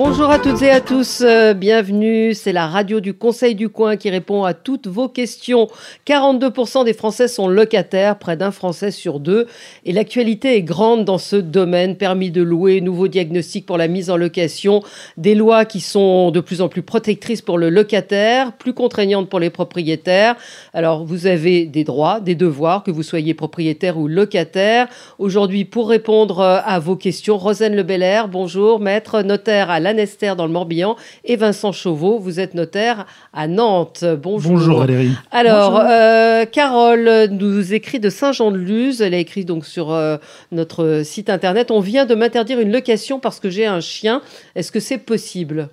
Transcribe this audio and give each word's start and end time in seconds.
Bonjour 0.00 0.30
à 0.30 0.38
toutes 0.38 0.62
et 0.62 0.70
à 0.70 0.80
tous, 0.80 1.22
euh, 1.22 1.54
bienvenue. 1.54 2.32
C'est 2.32 2.52
la 2.52 2.68
radio 2.68 3.00
du 3.00 3.14
Conseil 3.14 3.56
du 3.56 3.68
Coin 3.68 3.96
qui 3.96 4.10
répond 4.10 4.44
à 4.44 4.54
toutes 4.54 4.86
vos 4.86 5.08
questions. 5.08 5.66
42% 6.06 6.84
des 6.84 6.92
Français 6.92 7.26
sont 7.26 7.48
locataires, 7.48 8.16
près 8.16 8.36
d'un 8.36 8.52
Français 8.52 8.92
sur 8.92 9.18
deux. 9.18 9.48
Et 9.84 9.92
l'actualité 9.92 10.54
est 10.54 10.62
grande 10.62 11.04
dans 11.04 11.18
ce 11.18 11.34
domaine. 11.34 11.96
Permis 11.96 12.30
de 12.30 12.42
louer, 12.42 12.80
nouveaux 12.80 13.08
diagnostics 13.08 13.66
pour 13.66 13.76
la 13.76 13.88
mise 13.88 14.08
en 14.08 14.16
location, 14.16 14.84
des 15.16 15.34
lois 15.34 15.64
qui 15.64 15.80
sont 15.80 16.30
de 16.30 16.38
plus 16.38 16.62
en 16.62 16.68
plus 16.68 16.82
protectrices 16.82 17.42
pour 17.42 17.58
le 17.58 17.68
locataire, 17.68 18.52
plus 18.52 18.74
contraignantes 18.74 19.28
pour 19.28 19.40
les 19.40 19.50
propriétaires. 19.50 20.36
Alors 20.74 21.04
vous 21.04 21.26
avez 21.26 21.66
des 21.66 21.82
droits, 21.82 22.20
des 22.20 22.36
devoirs, 22.36 22.84
que 22.84 22.92
vous 22.92 23.02
soyez 23.02 23.34
propriétaire 23.34 23.98
ou 23.98 24.06
locataire. 24.06 24.86
Aujourd'hui, 25.18 25.64
pour 25.64 25.88
répondre 25.88 26.40
à 26.40 26.78
vos 26.78 26.94
questions, 26.94 27.36
Rosane 27.36 27.74
Lebelair, 27.74 28.28
bonjour, 28.28 28.78
maître 28.78 29.22
notaire 29.22 29.70
à 29.70 29.87
Lanester 29.92 30.34
dans 30.36 30.44
le 30.46 30.52
Morbihan, 30.52 30.96
et 31.24 31.36
Vincent 31.36 31.72
Chauveau, 31.72 32.18
vous 32.18 32.40
êtes 32.40 32.52
notaire 32.52 33.06
à 33.32 33.48
Nantes. 33.48 34.04
Bonjour. 34.22 34.52
Bonjour 34.52 34.78
Valérie. 34.80 35.12
Alors, 35.30 35.80
euh, 35.82 36.44
Carole 36.44 37.28
nous 37.30 37.72
écrit 37.72 38.00
de 38.00 38.10
Saint-Jean-de-Luz. 38.10 39.00
Elle 39.00 39.14
a 39.14 39.18
écrit 39.18 39.46
donc 39.46 39.64
sur 39.64 39.90
euh, 39.92 40.18
notre 40.52 41.00
site 41.04 41.30
internet 41.30 41.70
On 41.70 41.80
vient 41.80 42.04
de 42.04 42.14
m'interdire 42.14 42.60
une 42.60 42.70
location 42.70 43.18
parce 43.18 43.40
que 43.40 43.48
j'ai 43.48 43.64
un 43.66 43.80
chien. 43.80 44.20
Est-ce 44.54 44.70
que 44.70 44.80
c'est 44.80 44.98
possible 44.98 45.68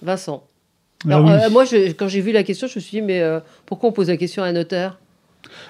Vincent? 0.00 0.42
Ah 1.04 1.16
Alors, 1.16 1.26
oui. 1.26 1.32
euh, 1.32 1.50
moi, 1.50 1.64
je- 1.66 1.92
quand 1.92 2.08
j'ai 2.08 2.20
vu 2.22 2.32
la 2.32 2.42
question, 2.44 2.68
je 2.68 2.76
me 2.76 2.80
suis 2.80 2.98
dit, 3.00 3.02
mais 3.02 3.20
euh, 3.20 3.40
pourquoi 3.66 3.90
on 3.90 3.92
pose 3.92 4.08
la 4.08 4.16
question 4.16 4.42
à 4.42 4.46
un 4.46 4.52
notaire? 4.52 4.98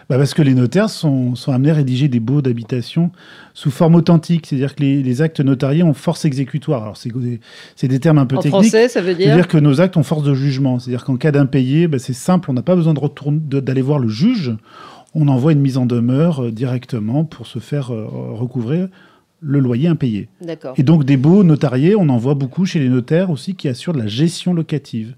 Bah 0.09 0.17
parce 0.19 0.35
que 0.35 0.43
les 0.43 0.55
notaires 0.55 0.91
sont, 0.91 1.35
sont 1.35 1.53
amenés 1.53 1.71
à 1.71 1.75
rédiger 1.75 2.09
des 2.09 2.21
baux 2.21 2.43
d'habitation 2.43 3.11
sous 3.55 3.71
forme 3.71 3.95
authentique, 3.95 4.47
c'est-à-dire 4.47 4.75
que 4.75 4.83
les, 4.83 5.03
les 5.03 5.23
actes 5.23 5.41
notariés 5.41 5.83
ont 5.83 5.95
force 5.95 6.25
exécutoire. 6.25 6.83
Alors 6.83 6.97
c'est 6.97 7.89
des, 7.89 8.01
termes 8.01 8.19
un 8.19 8.27
peu 8.27 8.37
En 8.37 8.41
techniques. 8.41 8.63
français, 8.63 8.89
ça 8.89 9.01
veut 9.01 9.15
dire 9.15 9.27
C'est-à-dire 9.27 9.49
que 9.49 9.59
nos 9.59 9.81
actes 9.81 9.97
ont 9.97 10.03
force 10.03 10.23
de 10.23 10.35
jugement. 10.35 10.79
C'est-à-dire 10.79 11.05
qu'en 11.05 11.17
cas 11.17 11.33
d'impayé, 11.33 11.89
bah, 11.89 11.99
c'est 11.99 12.13
simple, 12.13 12.51
on 12.51 12.55
n'a 12.55 12.63
pas 12.63 12.77
besoin 12.77 12.95
d'aller 12.95 13.83
voir 13.83 13.99
le 13.99 14.09
juge. 14.09 14.55
On 15.15 15.29
envoie 15.29 15.53
une 15.53 15.61
mise 15.61 15.77
en 15.77 15.85
demeure 15.85 16.45
euh, 16.45 16.51
directement 16.51 17.25
pour 17.25 17.47
se 17.47 17.59
faire 17.59 17.93
euh, 17.93 18.07
recouvrer 18.11 18.87
le 19.43 19.59
loyer 19.59 19.89
impayé. 19.89 20.29
Et 20.77 20.83
donc 20.85 21.05
des 21.05 21.17
baux 21.17 21.43
notariés, 21.43 21.97
on 21.97 22.09
en 22.09 22.17
voit 22.17 22.35
beaucoup 22.35 22.65
chez 22.65 22.79
les 22.79 22.89
notaires 22.89 23.29
aussi 23.31 23.55
qui 23.55 23.69
assurent 23.69 23.97
la 23.97 24.07
gestion 24.07 24.55
locative. 24.55 25.15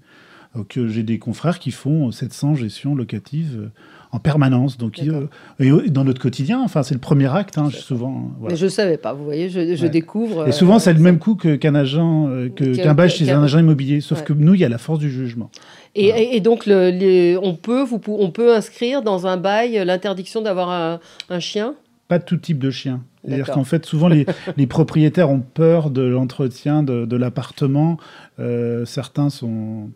Donc 0.55 0.77
euh, 0.77 0.87
j'ai 0.87 1.03
des 1.03 1.19
confrères 1.19 1.59
qui 1.59 1.71
font 1.71 2.07
euh, 2.07 2.11
700 2.11 2.55
gestions 2.55 2.95
locatives 2.95 3.59
euh, 3.59 3.69
en 4.15 4.19
permanence. 4.19 4.77
Donc 4.77 4.99
euh, 4.99 5.27
et, 5.59 5.69
euh, 5.69 5.87
dans 5.89 6.03
notre 6.03 6.21
quotidien, 6.21 6.61
enfin 6.63 6.83
c'est 6.83 6.93
le 6.93 6.99
premier 7.01 7.33
acte 7.33 7.57
hein, 7.57 7.69
souvent. 7.69 8.31
voilà. 8.39 8.53
Mais 8.53 8.57
je 8.59 8.65
ne 8.65 8.69
savais 8.69 8.97
pas, 8.97 9.13
vous 9.13 9.23
voyez, 9.25 9.49
je, 9.49 9.75
je 9.75 9.83
Ouais. 9.83 9.89
découvre. 9.89 10.47
Et 10.47 10.51
souvent 10.51 10.75
euh, 10.75 10.79
c'est 10.79 10.93
le 10.93 10.99
même 10.99 11.19
coût 11.19 11.35
que- 11.35 11.55
qu'un 11.55 11.75
agent, 11.75 12.27
euh, 12.29 12.49
Qu'un- 12.49 12.93
bail 12.93 13.09
chez 13.09 13.29
un 13.31 13.43
agent 13.43 13.59
immobilier. 13.59 14.01
Sauf 14.01 14.19
Ouais. 14.19 14.25
que 14.25 14.33
nous 14.33 14.53
il 14.53 14.61
y 14.61 14.65
a 14.65 14.69
la 14.69 14.77
force 14.77 14.99
du 14.99 15.11
jugement. 15.11 15.49
Et, 15.95 16.07
et- 16.07 16.35
et 16.35 16.39
donc, 16.41 16.65
le- 16.65 16.89
les- 16.89 17.37
on, 17.41 17.55
peut, 17.55 17.83
vous, 17.83 18.01
on 18.07 18.29
peut 18.29 18.53
inscrire 18.55 19.01
dans 19.01 19.27
un 19.27 19.37
bail 19.37 19.81
l'interdiction 19.85 20.41
d'avoir 20.41 20.69
un, 20.69 20.99
un 21.29 21.39
chien? 21.39 21.75
Pas 22.07 22.19
tout 22.19 22.37
type 22.37 22.59
de 22.59 22.69
chien. 22.69 23.01
C'est-à-dire 23.23 23.47
qu'en 23.49 23.63
fait, 23.63 23.85
souvent, 23.85 24.07
les, 24.09 24.25
les 24.57 24.67
propriétaires 24.67 25.29
ont 25.31 25.39
peur 25.41 25.89
de 25.89 26.01
l'entretien 26.03 26.83
de, 26.83 27.05
de 27.05 27.15
l'appartement. 27.17 27.97
Euh, 28.39 28.85
certains 28.85 29.29
sont... 29.29 29.89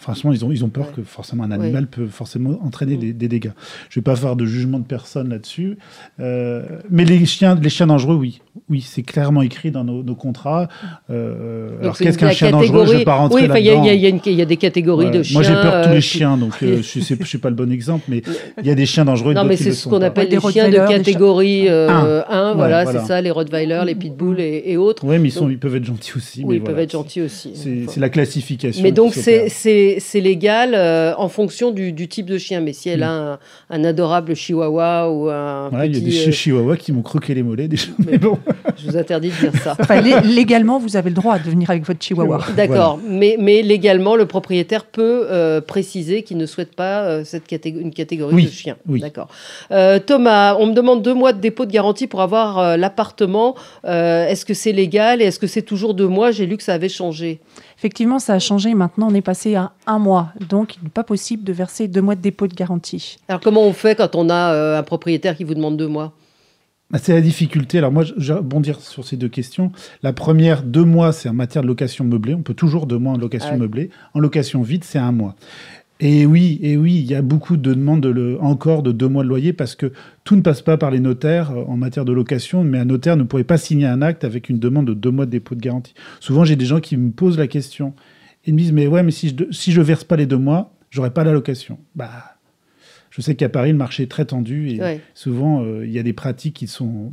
Franchement, 0.00 0.32
ils 0.32 0.44
ont, 0.44 0.52
ils 0.52 0.64
ont 0.64 0.68
peur 0.68 0.86
Ouais. 0.86 0.92
que 0.96 1.02
forcément 1.02 1.42
un 1.42 1.50
animal 1.50 1.86
peut 1.88 2.06
forcément 2.06 2.58
entraîner 2.64 2.96
Mm. 2.96 3.00
des, 3.00 3.12
des 3.12 3.28
dégâts. 3.28 3.50
Je 3.90 3.98
ne 3.98 4.00
vais 4.00 4.04
pas 4.04 4.14
faire 4.16 4.36
de 4.36 4.46
jugement 4.46 4.78
de 4.78 4.84
personne 4.84 5.28
là-dessus. 5.28 5.76
Euh, 6.20 6.62
mais 6.90 7.04
les 7.04 7.26
chiens, 7.26 7.58
les 7.60 7.68
chiens 7.68 7.88
dangereux, 7.88 8.14
oui. 8.14 8.40
Oui, 8.70 8.80
c'est 8.86 9.02
clairement 9.02 9.42
écrit 9.42 9.70
dans 9.70 9.84
nos, 9.84 10.02
nos 10.02 10.14
contrats. 10.14 10.68
Euh, 11.10 11.70
Donc, 11.70 11.80
alors, 11.82 11.98
qu'est-ce 11.98 12.18
qu'un 12.18 12.30
chien 12.30 12.50
dangereux 12.50 12.86
Je 12.86 12.92
ne 12.92 12.98
vais 12.98 13.04
pas 13.04 13.14
rentrer 13.16 13.36
Oui, 13.36 13.42
il 13.42 13.44
y, 13.44 13.48
là-dedans. 13.68 13.84
il 13.84 13.86
y 14.00 14.06
a- 14.06 14.08
y 14.10 14.40
y 14.42 14.46
des 14.46 14.56
catégories 14.56 15.06
Ouais. 15.06 15.10
de 15.10 15.22
chiens. 15.22 15.34
Moi, 15.40 15.42
j'ai 15.42 15.54
peur 15.54 15.80
de 15.82 15.86
tous 15.88 15.92
les 15.94 16.00
chiens, 16.00 16.36
donc 16.36 16.52
euh, 16.62 16.80
je 16.82 17.14
ne 17.14 17.24
suis 17.24 17.38
pas 17.38 17.50
le 17.50 17.56
bon 17.56 17.70
exemple, 17.72 18.04
mais 18.08 18.22
il 18.62 18.66
y 18.66 18.70
a 18.70 18.74
des 18.74 18.86
chiens 18.86 19.04
dangereux. 19.04 19.34
Non, 19.34 19.44
mais 19.44 19.56
c'est 19.56 19.72
ce 19.72 19.88
qu'on 19.88 20.00
appelle 20.02 20.28
des 20.28 20.36
les 20.36 20.52
chiens 20.52 20.68
de 20.70 20.76
catégorie 20.76 21.68
1, 21.68 22.24
Un. 22.28 22.54
voilà, 22.54 22.86
c'est 22.86 23.00
ça, 23.00 23.20
les 23.20 23.30
Rottweilers, 23.30 23.82
les 23.84 23.94
Pitbulls 23.94 24.40
et, 24.40 24.76
autres. 24.76 25.04
Oui, 25.04 25.18
mais 25.18 25.28
ils, 25.28 25.32
sont, 25.32 25.42
Donc- 25.44 25.52
ils 25.52 25.58
peuvent 25.58 25.74
être 25.76 25.84
gentils 25.84 26.12
aussi. 26.16 26.42
oui, 26.44 26.56
ils 26.56 26.62
peuvent 26.62 26.78
être 26.78 26.92
gentils 26.92 27.22
aussi. 27.22 27.52
C'est 27.54 28.00
la 28.00 28.08
classification. 28.10 28.82
Mais 28.82 28.92
donc, 28.92 29.14
c'est- 29.14 29.48
c'est 29.98 30.20
légal 30.20 30.74
euh, 30.74 31.12
en 31.16 31.28
fonction 31.28 31.70
du, 31.70 31.92
du 31.92 32.08
type 32.08 32.26
de 32.26 32.38
chien. 32.38 32.60
Mais 32.60 32.72
si 32.72 32.88
elle 32.88 33.02
a 33.02 33.10
un, 33.10 33.38
un 33.70 33.84
adorable 33.84 34.34
chihuahua 34.34 35.10
ou 35.10 35.28
un 35.30 35.70
Ouais, 35.70 35.86
il 35.88 35.94
y 35.94 35.96
a 35.96 36.00
des 36.24 36.28
euh, 36.28 36.32
chihuahuas 36.32 36.76
qui 36.76 36.92
m'ont 36.92 37.02
croqué 37.02 37.34
les 37.34 37.42
mollets 37.42 37.68
déjà. 37.68 37.88
Mais- 37.98 38.12
Mais 38.12 38.18
bon. 38.18 38.38
je 38.76 38.90
vous 38.90 38.96
interdis 38.96 39.28
de 39.30 39.34
dire 39.50 39.62
ça. 39.62 39.76
Enfin, 39.80 40.00
légalement, 40.00 40.78
vous 40.78 40.96
avez 40.96 41.10
le 41.10 41.16
droit 41.16 41.38
de 41.38 41.48
venir 41.50 41.70
avec 41.70 41.84
votre 41.84 42.02
chihuahua. 42.02 42.40
D'accord, 42.56 42.98
mais, 43.08 43.36
mais 43.38 43.62
légalement, 43.62 44.16
le 44.16 44.26
propriétaire 44.26 44.84
peut 44.84 45.26
euh, 45.30 45.60
préciser 45.60 46.22
qu'il 46.22 46.36
ne 46.36 46.46
souhaite 46.46 46.74
pas 46.74 47.02
euh, 47.02 47.24
cette 47.24 47.46
catégorie, 47.46 47.84
une 47.84 47.92
catégorie 47.94 48.34
Oui, 48.34 48.44
de 48.46 48.50
chien. 48.50 48.76
oui. 48.88 49.00
D'accord. 49.00 49.28
Euh, 49.70 49.98
Thomas, 49.98 50.56
on 50.58 50.66
me 50.66 50.72
demande 50.74 51.02
deux 51.02 51.14
mois 51.14 51.32
de 51.32 51.40
dépôt 51.40 51.64
de 51.66 51.70
garantie 51.72 52.06
pour 52.06 52.20
avoir 52.22 52.58
euh, 52.58 52.76
l'appartement. 52.76 53.54
Euh, 53.84 54.26
est-ce 54.26 54.44
que 54.44 54.54
c'est 54.54 54.72
légal 54.72 55.22
et 55.22 55.24
est-ce 55.26 55.38
que 55.38 55.46
c'est 55.46 55.62
toujours 55.62 55.94
deux 55.94 56.08
mois? 56.08 56.30
J'ai 56.30 56.46
lu 56.46 56.56
que 56.56 56.62
ça 56.62 56.74
avait 56.74 56.88
changé. 56.88 57.40
Effectivement, 57.78 58.18
ça 58.18 58.34
a 58.34 58.38
changé. 58.40 58.74
Maintenant, 58.74 59.08
on 59.10 59.14
est 59.14 59.22
passé 59.22 59.54
à 59.54 59.70
un 59.86 60.00
mois. 60.00 60.32
Donc, 60.48 60.76
il 60.76 60.82
n'est 60.84 60.90
pas 60.90 61.04
possible 61.04 61.44
de 61.44 61.52
verser 61.52 61.86
deux 61.86 62.02
mois 62.02 62.16
de 62.16 62.20
dépôt 62.20 62.48
de 62.48 62.54
garantie. 62.54 63.18
Alors 63.28 63.40
comment 63.40 63.62
on 63.62 63.72
fait 63.72 63.94
quand 63.96 64.16
on 64.16 64.28
a 64.30 64.52
euh, 64.52 64.78
un 64.78 64.82
propriétaire 64.82 65.36
qui 65.36 65.44
vous 65.44 65.54
demande 65.54 65.76
deux 65.76 65.86
mois? 65.86 66.12
Bah, 66.90 66.98
c'est 67.00 67.12
la 67.12 67.20
difficulté. 67.20 67.78
Alors 67.78 67.92
moi, 67.92 68.02
je 68.02 68.14
je 68.16 68.32
vais 68.32 68.38
rebondir 68.40 68.80
sur 68.80 69.04
ces 69.06 69.16
deux 69.16 69.28
questions. 69.28 69.70
La 70.02 70.12
première, 70.12 70.62
deux 70.62 70.84
mois, 70.84 71.12
c'est 71.12 71.28
en 71.28 71.34
matière 71.34 71.62
de 71.62 71.68
location 71.68 72.04
meublée. 72.04 72.34
On 72.34 72.42
peut 72.42 72.54
toujours 72.54 72.86
deux 72.86 72.98
mois 72.98 73.12
en 73.12 73.16
location 73.18 73.50
Ah 73.52 73.54
oui. 73.54 73.60
meublée. 73.60 73.90
En 74.14 74.18
location 74.20 74.62
vide, 74.62 74.82
c'est 74.84 74.98
un 74.98 75.12
mois. 75.12 75.36
Et 76.00 76.26
oui, 76.26 76.60
et 76.62 76.76
oui, 76.76 76.94
il 76.96 77.06
y 77.10 77.14
a 77.16 77.22
beaucoup 77.22 77.56
de 77.56 77.74
demandes 77.74 78.38
encore 78.40 78.84
de 78.84 78.92
deux 78.92 79.08
mois 79.08 79.24
de 79.24 79.28
loyer 79.28 79.52
parce 79.52 79.74
que 79.74 79.92
tout 80.22 80.36
ne 80.36 80.42
passe 80.42 80.62
pas 80.62 80.76
par 80.76 80.92
les 80.92 81.00
notaires 81.00 81.50
euh, 81.50 81.64
en 81.66 81.76
matière 81.76 82.04
de 82.04 82.12
location, 82.12 82.62
mais 82.62 82.78
un 82.78 82.84
notaire 82.84 83.16
ne 83.16 83.24
pourrait 83.24 83.44
pas 83.44 83.58
signer 83.58 83.86
un 83.86 84.00
acte 84.00 84.22
avec 84.22 84.48
une 84.48 84.60
demande 84.60 84.86
de 84.86 84.94
deux 84.94 85.10
mois 85.10 85.26
de 85.26 85.30
dépôt 85.30 85.56
de 85.56 85.60
garantie. 85.60 85.94
Souvent, 86.20 86.44
j'ai 86.44 86.54
des 86.54 86.66
gens 86.66 86.80
qui 86.80 86.96
me 86.96 87.10
posent 87.10 87.38
la 87.38 87.48
question. 87.48 87.94
Ils 88.46 88.54
me 88.54 88.58
disent, 88.58 88.72
mais 88.72 88.86
ouais, 88.86 89.02
mais 89.02 89.10
si 89.10 89.30
je, 89.30 89.50
si 89.50 89.72
je 89.72 89.80
verse 89.80 90.04
pas 90.04 90.16
les 90.16 90.26
deux 90.26 90.38
mois, 90.38 90.72
j'aurai 90.90 91.10
pas 91.10 91.24
la 91.24 91.32
location. 91.32 91.78
Bah, 91.96 92.37
je 93.18 93.22
sais 93.22 93.34
qu'à 93.34 93.48
Paris, 93.48 93.72
le 93.72 93.76
marché 93.78 94.04
est 94.04 94.10
très 94.10 94.24
tendu 94.24 94.70
et 94.70 94.80
Ouais. 94.80 95.00
souvent, 95.12 95.60
euh, 95.62 95.84
il 95.84 95.90
y 95.92 95.98
a 95.98 96.04
des 96.04 96.12
pratiques 96.12 96.54
qui 96.54 96.68
sont, 96.68 97.10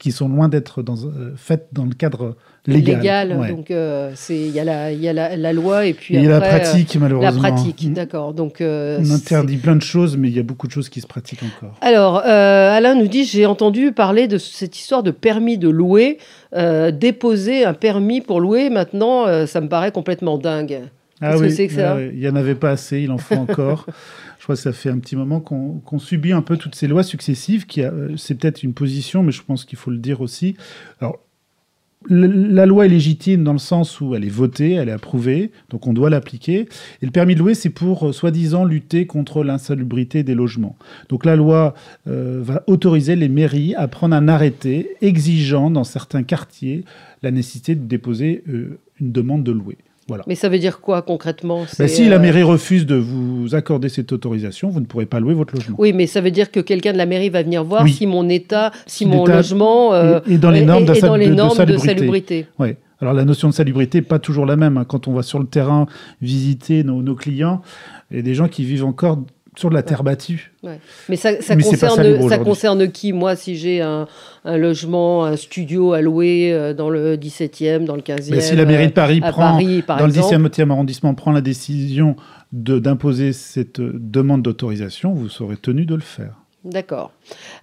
qui 0.00 0.10
sont 0.10 0.28
loin 0.28 0.48
d'être 0.48 0.82
dans, 0.82 0.96
euh, 1.04 1.34
faites 1.36 1.68
dans 1.72 1.84
le 1.84 1.92
cadre 1.92 2.36
légal. 2.66 3.36
Ouais. 3.38 3.48
donc 3.48 3.70
euh, 3.70 4.12
il 4.30 4.48
y 4.50 4.58
a 4.60 4.64
la 4.64 4.92
y 4.92 5.08
a 5.08 5.12
la, 5.12 5.36
la 5.36 5.52
loi 5.52 5.84
et 5.86 5.92
puis 5.94 6.14
il 6.14 6.22
y 6.22 6.26
a 6.26 6.30
la 6.30 6.36
euh, 6.36 6.40
pratique, 6.40 6.94
la 6.94 7.00
malheureusement. 7.00 7.40
pratique, 7.40 7.84
Mm. 7.84 7.92
d'accord. 7.92 8.32
Donc 8.34 8.60
euh, 8.60 8.98
On 9.00 9.10
interdit 9.10 9.56
plein 9.58 9.76
de 9.76 9.82
choses, 9.82 10.16
mais 10.16 10.28
il 10.28 10.34
y 10.36 10.38
a 10.38 10.42
beaucoup 10.42 10.66
de 10.68 10.72
choses 10.72 10.88
qui 10.88 11.00
se 11.02 11.06
pratiquent 11.06 11.42
encore. 11.42 11.76
Alors, 11.82 12.16
Alain 12.18 12.94
nous 12.94 13.08
dit, 13.08 13.24
j'ai 13.24 13.44
entendu 13.46 13.92
parler 13.92 14.28
de 14.28 14.38
cette 14.38 14.78
histoire 14.78 15.02
de 15.02 15.10
permis 15.10 15.58
de 15.58 15.68
louer. 15.68 16.18
Déposer 16.92 17.64
un 17.64 17.74
permis 17.74 18.20
pour 18.20 18.40
louer, 18.40 18.70
maintenant, 18.70 19.46
ça 19.46 19.60
me 19.60 19.68
paraît 19.68 19.92
complètement 19.92 20.38
dingue. 20.38 20.80
Qu'est-ce 21.30 21.42
que 21.42 21.48
c'est 21.48 21.66
que 21.68 21.74
ça 21.74 21.96
ouais, 21.96 22.06
ouais. 22.06 22.10
Il 22.14 22.20
n'y 22.20 22.28
en 22.28 22.36
avait 22.36 22.54
pas 22.54 22.70
assez, 22.70 23.00
il 23.00 23.10
en 23.10 23.18
faut 23.18 23.34
encore. 23.36 23.86
Je 24.38 24.44
crois 24.44 24.56
que 24.56 24.60
ça 24.60 24.72
fait 24.72 24.90
un 24.90 24.98
petit 24.98 25.16
moment 25.16 25.40
qu'on 25.40 25.98
subit 25.98 26.32
un 26.32 26.42
peu 26.42 26.56
toutes 26.56 26.74
ces 26.74 26.88
lois 26.88 27.02
successives. 27.02 27.66
qui 27.66 27.82
euh, 27.82 28.16
C'est 28.16 28.34
peut-être 28.34 28.62
une 28.62 28.74
position, 28.74 29.22
mais 29.22 29.32
je 29.32 29.42
pense 29.42 29.64
qu'il 29.64 29.78
faut 29.78 29.90
le 29.90 29.98
dire 29.98 30.20
aussi. 30.20 30.56
Alors, 31.00 31.20
la 32.08 32.66
loi 32.66 32.86
est 32.86 32.88
légitime 32.88 33.44
dans 33.44 33.52
le 33.52 33.58
sens 33.58 34.00
où 34.00 34.14
elle 34.14 34.24
est 34.24 34.30
votée, 34.30 34.72
elle 34.72 34.88
est 34.88 34.92
approuvée, 34.92 35.50
donc 35.70 35.86
on 35.86 35.92
doit 35.92 36.10
l'appliquer. 36.10 36.68
Et 37.00 37.06
le 37.06 37.10
permis 37.10 37.34
de 37.34 37.40
louer, 37.40 37.54
c'est 37.54 37.70
pour, 37.70 38.08
euh, 38.08 38.12
soi-disant, 38.12 38.64
lutter 38.64 39.06
contre 39.06 39.44
l'insalubrité 39.44 40.22
des 40.22 40.34
logements. 40.34 40.76
Donc 41.08 41.24
la 41.24 41.36
loi 41.36 41.74
euh, 42.08 42.40
va 42.42 42.62
autoriser 42.66 43.16
les 43.16 43.28
mairies 43.28 43.74
à 43.74 43.88
prendre 43.88 44.16
un 44.16 44.28
arrêté 44.28 44.90
exigeant, 45.00 45.70
dans 45.70 45.84
certains 45.84 46.22
quartiers, 46.22 46.84
la 47.22 47.30
nécessité 47.30 47.74
de 47.74 47.84
déposer 47.84 48.42
euh, 48.48 48.78
une 49.00 49.12
demande 49.12 49.44
de 49.44 49.52
louer. 49.52 49.78
Voilà. 50.08 50.24
Mais 50.26 50.34
ça 50.34 50.48
veut 50.48 50.58
dire 50.58 50.80
quoi 50.80 51.02
concrètement? 51.02 51.64
Si 51.68 52.08
la 52.08 52.16
euh, 52.16 52.18
mairie 52.18 52.42
refuse 52.42 52.86
de 52.86 52.96
vous 52.96 53.54
accorder 53.54 53.88
cette 53.88 54.10
autorisation, 54.12 54.68
vous 54.68 54.80
ne 54.80 54.84
pourrez 54.84 55.06
pas 55.06 55.20
louer 55.20 55.32
votre 55.34 55.54
logement. 55.54 55.76
Oui, 55.78 55.92
mais 55.92 56.06
ça 56.06 56.20
veut 56.20 56.32
dire 56.32 56.50
que 56.50 56.60
quelqu'un 56.60 56.92
de 56.92 56.98
la 56.98 57.06
mairie 57.06 57.28
va 57.30 57.42
venir 57.42 57.62
voir 57.64 57.84
Oui. 57.84 57.92
si 57.92 58.06
mon 58.06 58.28
état, 58.28 58.72
si 58.86 58.98
Si 59.04 59.06
mon 59.06 59.24
logement 59.24 59.94
euh, 59.94 60.18
et, 60.26 60.34
et 60.34 60.38
dans 60.38 60.50
les 60.50 60.60
est- 60.60 60.64
normes, 60.64 60.84
est- 60.84 60.98
est 60.98 61.00
dans 61.02 61.16
les 61.16 61.28
de 61.28 61.34
normes 61.34 61.50
de 61.50 61.56
salubrité. 61.56 61.86
salubrité. 61.88 62.46
Ouais. 62.58 62.76
Alors 63.00 63.14
la 63.14 63.24
notion 63.24 63.48
de 63.48 63.54
salubrité 63.54 63.98
n'est 63.98 64.02
pas 64.02 64.18
toujours 64.18 64.44
la 64.46 64.56
même. 64.56 64.76
hein. 64.76 64.84
Quand 64.84 65.08
on 65.08 65.12
va 65.12 65.22
sur 65.22 65.38
le 65.38 65.46
terrain 65.46 65.86
visiter 66.20 66.84
nos, 66.84 67.02
nos 67.02 67.14
clients, 67.14 67.62
il 68.10 68.16
y 68.16 68.20
a 68.20 68.22
des 68.22 68.34
gens 68.34 68.48
qui 68.48 68.64
vivent 68.64 68.84
encore 68.84 69.18
sur 69.56 69.68
de 69.68 69.74
la 69.74 69.82
terre 69.82 70.02
battue. 70.02 70.52
Mais 71.08 71.16
ça, 71.16 71.34
concerne, 71.34 72.28
ça, 72.28 72.38
concerne 72.38 72.90
qui 72.90 73.12
Moi, 73.12 73.36
si 73.36 73.56
j'ai 73.56 73.80
un, 73.82 74.06
logement, 74.44 75.24
un 75.24 75.36
studio 75.36 75.92
à 75.92 76.00
louer 76.00 76.52
euh, 76.52 76.72
dans 76.72 76.88
le 76.88 77.16
17e, 77.16 77.84
dans 77.84 77.96
le 77.96 78.02
15e. 78.02 78.30
Mais 78.30 78.40
si 78.40 78.56
la 78.56 78.64
mairie 78.64 78.88
de 78.88 78.92
Paris 78.92 79.20
prend, 79.20 79.58
dans 79.58 80.06
le 80.06 80.12
10e 80.12 80.70
arrondissement, 80.70 81.14
prend 81.14 81.32
la 81.32 81.42
décision 81.42 82.16
d'imposer 82.52 83.32
cette 83.32 83.80
demande 83.80 84.42
d'autorisation, 84.42 85.12
vous 85.12 85.28
serez 85.28 85.56
tenu 85.56 85.86
de 85.86 85.94
le 85.94 86.00
faire. 86.02 86.41
D'accord. 86.64 87.10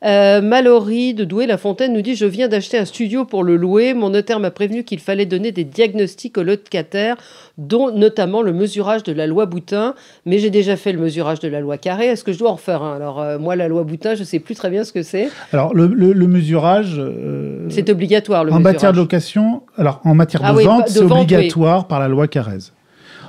Euh, 0.04 0.42
Mallory 0.42 1.14
de 1.14 1.24
Douai-La 1.24 1.58
Fontaine 1.58 1.94
nous 1.94 2.02
dit 2.02 2.16
Je 2.16 2.26
viens 2.26 2.50
d'acheter 2.50 2.78
un 2.78 2.84
studio 2.84 3.24
pour 3.24 3.46
le 3.46 3.56
louer. 3.56 3.94
Mon 3.94 4.10
notaire 4.10 4.42
m'a 4.42 4.52
prévenu 4.52 4.84
qu'il 4.84 5.00
fallait 5.00 5.26
donner 5.26 5.54
des 5.54 5.64
diagnostics 5.64 6.38
au 6.38 6.44
locataire, 6.44 7.16
dont 7.58 7.92
notamment 7.96 8.42
le 8.42 8.52
mesurage 8.52 9.04
de 9.04 9.14
la 9.14 9.26
loi 9.26 9.46
Boutin. 9.46 9.96
Mais 10.26 10.38
j'ai 10.40 10.50
déjà 10.50 10.76
fait 10.76 10.92
le 10.92 11.00
mesurage 11.00 11.40
de 11.40 11.48
la 11.48 11.62
loi 11.62 11.78
Carré. 11.78 12.08
Est-ce 12.08 12.26
que 12.26 12.34
je 12.34 12.40
dois 12.40 12.52
en 12.52 12.58
faire 12.58 12.84
un? 12.84 12.98
Alors, 12.98 13.22
euh, 13.22 13.40
moi, 13.40 13.56
la 13.56 13.70
loi 13.70 13.86
Boutin, 13.86 14.16
je 14.16 14.20
ne 14.20 14.26
sais 14.26 14.40
plus 14.40 14.56
très 14.56 14.70
bien 14.70 14.84
ce 14.84 14.92
que 14.92 15.02
c'est. 15.02 15.30
Alors, 15.54 15.74
le, 15.74 15.88
mesurage. 16.28 16.96
Euh, 16.98 17.68
c'est 17.70 17.90
obligatoire, 17.90 18.44
le 18.44 18.52
En 18.52 18.60
matière 18.60 18.92
de 18.92 18.98
location, 18.98 19.64
alors 19.78 20.02
en 20.04 20.14
matière 20.14 20.42
ah 20.44 20.52
de 20.52 20.60
vente, 20.60 20.90
c'est 20.90 21.00
obligatoire 21.00 21.88
par 21.88 22.02
la 22.02 22.10
loi 22.10 22.28
Carrez. 22.28 22.72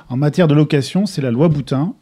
En 0.09 0.17
matière 0.17 0.49
de 0.49 0.53
location, 0.53 1.05
c'est 1.05 1.21
la 1.21 1.31
loi 1.31 1.47
Boutin. 1.47 1.93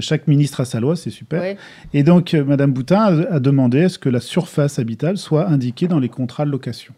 Chaque 0.00 0.28
ministre 0.28 0.60
a 0.60 0.64
sa 0.64 0.80
loi, 0.80 0.96
c'est 0.96 1.10
super. 1.10 1.56
Et 1.92 2.02
donc, 2.02 2.34
euh, 2.34 2.44
Madame 2.44 2.72
Boutin 2.72 3.26
a, 3.30 3.40
demandé 3.40 3.84
à 3.84 3.88
ce 3.88 3.98
que 3.98 4.08
la 4.08 4.20
surface 4.20 4.78
habitale 4.78 5.16
soit 5.16 5.48
indiquée 5.48 5.88
dans 5.88 5.98
les 5.98 6.08
contrats 6.08 6.44
de 6.44 6.50
location. 6.50 6.94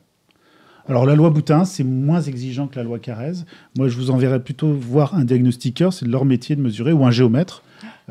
Alors, 0.88 1.04
la 1.04 1.14
loi 1.14 1.30
Boutin, 1.30 1.64
c'est 1.64 1.84
moins 1.84 2.20
exigeant 2.20 2.66
que 2.66 2.76
la 2.76 2.82
loi 2.82 2.98
Carrez. 2.98 3.44
Moi, 3.76 3.88
je 3.88 3.96
vous 3.96 4.10
enverrai 4.10 4.40
plutôt 4.40 4.72
voir 4.72 5.14
un 5.14 5.24
diagnostiqueur, 5.24 5.92
c'est 5.92 6.06
leur 6.06 6.24
métier 6.24 6.56
de 6.56 6.62
mesurer, 6.62 6.92
ou 6.92 7.04
un 7.04 7.10
géomètre 7.10 7.62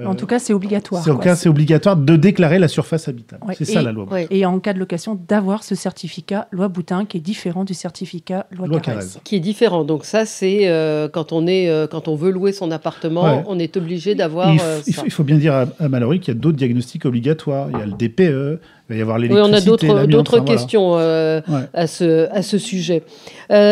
en 0.06 0.16
tout 0.16 0.28
cas, 0.28 0.40
c'est 0.40 0.54
obligatoire. 0.54 1.04
C'est, 1.04 1.20
cas, 1.20 1.36
c'est 1.36 1.50
obligatoire 1.50 1.96
de 1.96 2.16
déclarer 2.16 2.60
la 2.60 2.68
surface 2.68 3.08
habitable. 3.08 3.42
C'est 3.58 3.66
ça 3.66 3.82
la 3.82 3.92
loi. 3.92 4.08
Et 4.30 4.46
en 4.46 4.60
cas 4.60 4.74
de 4.74 4.80
location, 4.80 5.20
d'avoir 5.28 5.64
ce 5.64 5.76
certificat 5.76 6.48
loi 6.52 6.68
Boutin 6.68 7.06
qui 7.06 7.18
est 7.18 7.22
différent 7.22 7.64
du 7.64 7.74
certificat 7.74 8.48
loi, 8.52 8.68
loi 8.68 8.82
Qui 9.24 9.36
est 9.36 9.40
différent. 9.40 9.84
Donc 9.84 10.06
ça, 10.06 10.26
c'est 10.26 10.68
euh, 10.68 11.08
quand 11.08 11.32
on 11.32 11.48
est 11.48 11.70
euh, 11.70 11.88
quand 11.88 12.08
on 12.08 12.16
veut 12.16 12.32
louer 12.32 12.52
son 12.52 12.72
appartement, 12.72 13.44
on 13.48 13.60
est 13.60 13.78
obligé 13.78 14.16
d'avoir. 14.16 14.54
Il, 14.54 14.60
euh, 14.62 14.80
il, 14.86 15.12
faut 15.12 15.24
bien 15.24 15.38
dire 15.38 15.54
à, 15.54 15.66
à 15.80 15.90
Mallory 15.90 16.20
qu'il 16.20 16.34
y 16.34 16.38
a 16.38 16.40
d'autres 16.40 16.58
diagnostics 16.58 17.06
obligatoires. 17.06 17.70
Il 17.72 17.80
y 17.80 17.82
a 17.82 17.86
le 17.86 17.94
DPE, 17.94 18.62
il 18.90 18.94
va 18.94 18.96
y 18.96 19.02
avoir 19.02 19.18
l'électricité. 19.18 19.88
Oui, 19.88 19.92
on 19.94 19.98
a 19.98 20.06
d'autres 20.08 20.40
questions 20.40 20.96
à, 20.96 21.88
ce, 21.88 22.30
à 22.32 22.42
ce 22.42 22.58
sujet. 22.58 23.04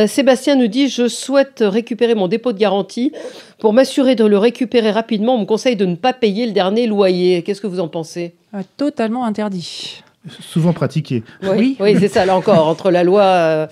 Sébastien 0.07 0.55
nous 0.55 0.67
dit 0.67 0.89
Je 0.89 1.07
souhaite 1.07 1.63
récupérer 1.65 2.15
mon 2.15 2.27
dépôt 2.27 2.53
de 2.53 2.57
garantie. 2.57 3.11
Pour 3.59 3.73
m'assurer 3.73 4.15
de 4.15 4.25
le 4.25 4.37
récupérer 4.37 4.91
rapidement, 4.91 5.35
on 5.35 5.39
me 5.39 5.45
conseille 5.45 5.75
de 5.75 5.85
ne 5.85 5.95
pas 5.95 6.13
payer 6.13 6.45
le 6.45 6.51
dernier 6.51 6.87
loyer. 6.87 7.41
Qu'est-ce 7.43 7.61
que 7.61 7.67
vous 7.67 7.79
en 7.79 7.87
pensez? 7.87 8.33
Euh, 8.53 8.59
Totalement 8.77 9.25
interdit. 9.25 10.01
Souvent 10.27 10.73
pratiqué. 10.73 11.23
Oui, 11.43 11.77
oui. 11.79 11.95
c'est 11.99 12.07
ça, 12.07 12.25
là 12.25 12.35
encore, 12.35 12.67
entre 12.67 12.91
la 12.91 13.03
loi. 13.03 13.23
Euh, 13.23 13.67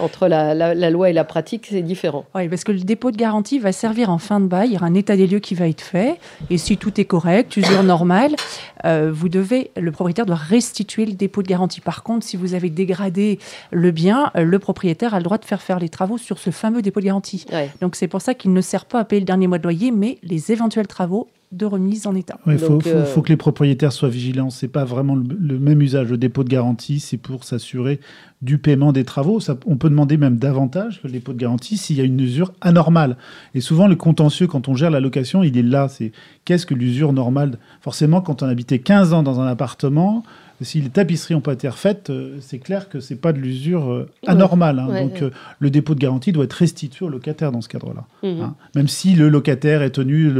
entre 0.00 0.28
la, 0.28 0.74
loi 0.90 1.10
et 1.10 1.12
la 1.12 1.24
pratique, 1.24 1.66
c'est 1.70 1.82
différent. 1.82 2.24
Oui, 2.34 2.48
parce 2.48 2.64
que 2.64 2.72
le 2.72 2.80
dépôt 2.80 3.10
de 3.10 3.16
garantie 3.16 3.58
va 3.58 3.72
servir 3.72 4.10
en 4.10 4.18
fin 4.18 4.40
de 4.40 4.46
bail. 4.46 4.68
Il 4.68 4.74
y 4.74 4.76
aura 4.76 4.86
un 4.86 4.94
état 4.94 5.16
des 5.16 5.26
lieux 5.26 5.40
qui 5.40 5.54
va 5.54 5.68
être 5.68 5.80
fait. 5.80 6.18
Et 6.50 6.58
si 6.58 6.76
tout 6.76 7.00
est 7.00 7.04
correct, 7.04 7.56
usure 7.56 7.82
normale, 7.82 8.36
euh, 8.84 9.10
vous 9.12 9.28
devez, 9.28 9.70
le 9.76 9.90
propriétaire 9.90 10.26
doit 10.26 10.36
restituer 10.36 11.04
le 11.04 11.12
dépôt 11.12 11.42
de 11.42 11.48
garantie. 11.48 11.80
Par 11.80 12.02
contre, 12.02 12.24
si 12.24 12.36
vous 12.36 12.54
avez 12.54 12.70
dégradé 12.70 13.38
le 13.70 13.90
bien, 13.90 14.30
euh, 14.36 14.44
le 14.44 14.58
propriétaire 14.58 15.14
a 15.14 15.18
le 15.18 15.24
droit 15.24 15.38
de 15.38 15.44
faire 15.44 15.62
faire 15.62 15.78
les 15.78 15.88
travaux 15.88 16.18
sur 16.18 16.38
ce 16.38 16.50
fameux 16.50 16.82
dépôt 16.82 17.00
de 17.00 17.06
garantie. 17.06 17.44
Donc 17.80 17.96
c'est 17.96 18.08
pour 18.08 18.20
ça 18.20 18.34
qu'il 18.34 18.52
ne 18.52 18.60
sert 18.60 18.84
pas 18.84 19.00
à 19.00 19.04
payer 19.04 19.20
le 19.20 19.26
dernier 19.26 19.46
mois 19.46 19.58
de 19.58 19.64
loyer, 19.64 19.90
mais 19.90 20.18
les 20.22 20.52
éventuels 20.52 20.86
travaux 20.86 21.28
de 21.50 21.64
remise 21.64 22.06
en 22.06 22.14
état. 22.14 22.38
Il 22.46 22.58
faut, 22.58 22.78
euh, 22.86 23.04
faut, 23.06 23.22
que 23.22 23.30
les 23.30 23.36
propriétaires 23.36 23.92
soient 23.92 24.10
vigilants. 24.10 24.50
C'est 24.50 24.68
pas 24.68 24.84
vraiment 24.84 25.16
le, 25.16 25.58
même 25.58 25.80
usage. 25.80 26.08
Le 26.08 26.18
dépôt 26.18 26.44
de 26.44 26.48
garantie, 26.48 27.00
c'est 27.00 27.16
pour 27.16 27.44
s'assurer 27.44 28.00
du 28.42 28.58
paiement 28.58 28.92
des 28.92 29.04
travaux. 29.04 29.40
Ça, 29.40 29.56
on 29.66 29.76
peut 29.76 29.88
demander 29.88 30.18
même 30.18 30.36
davantage 30.36 31.00
que 31.00 31.06
le 31.06 31.14
dépôt 31.14 31.32
de 31.32 31.38
garantie 31.38 31.78
s'il 31.78 31.96
y 31.96 32.00
a 32.02 32.04
une 32.04 32.20
usure 32.20 32.52
anormale. 32.60 33.16
Et 33.54 33.60
souvent, 33.60 33.86
le 33.86 33.96
contentieux, 33.96 34.46
quand 34.46 34.68
on 34.68 34.74
gère 34.74 34.90
la 34.90 35.00
location, 35.00 35.42
il 35.42 35.56
est 35.56 35.62
là. 35.62 35.88
C'est 35.88 36.12
qu'est-ce 36.44 36.66
que 36.66 36.74
l'usure 36.74 37.14
normale 37.14 37.58
Forcément, 37.80 38.20
quand 38.20 38.42
on 38.42 38.46
habitait 38.46 38.80
15 38.80 39.14
ans 39.14 39.22
dans 39.22 39.40
un 39.40 39.46
appartement, 39.46 40.24
si 40.60 40.80
les 40.80 40.88
tapisseries 40.88 41.34
n'ont 41.34 41.40
pas 41.40 41.52
été 41.52 41.68
refaites, 41.68 42.10
euh, 42.10 42.36
c'est 42.40 42.58
clair 42.58 42.88
que 42.88 42.98
c'est 42.98 43.16
pas 43.16 43.32
de 43.32 43.38
l'usure 43.38 43.90
euh, 43.90 44.08
anormale. 44.26 44.80
Hein. 44.80 45.02
Donc 45.02 45.22
euh, 45.22 45.30
le 45.60 45.70
dépôt 45.70 45.94
de 45.94 46.00
garantie 46.00 46.32
doit 46.32 46.44
être 46.44 46.54
restitué 46.54 47.04
au 47.04 47.08
locataire 47.08 47.52
dans 47.52 47.60
ce 47.60 47.68
cadre-là. 47.68 48.04
Mhm. 48.22 48.40
Hein. 48.40 48.56
Même 48.74 48.88
si 48.88 49.14
le 49.14 49.28
locataire 49.28 49.82
est 49.82 49.90
tenu 49.90 50.30